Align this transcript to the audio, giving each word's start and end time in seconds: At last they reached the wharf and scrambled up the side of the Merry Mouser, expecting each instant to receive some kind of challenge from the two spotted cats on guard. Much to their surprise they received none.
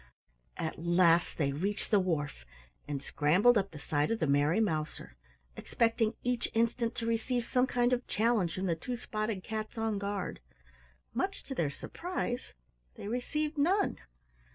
At 0.57 0.79
last 0.83 1.37
they 1.37 1.51
reached 1.51 1.91
the 1.91 1.99
wharf 1.99 2.43
and 2.87 3.03
scrambled 3.03 3.55
up 3.55 3.69
the 3.69 3.77
side 3.77 4.09
of 4.09 4.17
the 4.17 4.25
Merry 4.25 4.59
Mouser, 4.59 5.15
expecting 5.55 6.15
each 6.23 6.49
instant 6.55 6.95
to 6.95 7.05
receive 7.05 7.45
some 7.45 7.67
kind 7.67 7.93
of 7.93 8.07
challenge 8.07 8.55
from 8.55 8.65
the 8.65 8.73
two 8.75 8.97
spotted 8.97 9.43
cats 9.43 9.77
on 9.77 9.99
guard. 9.99 10.39
Much 11.13 11.43
to 11.43 11.53
their 11.53 11.69
surprise 11.69 12.53
they 12.95 13.07
received 13.07 13.59
none. 13.59 13.99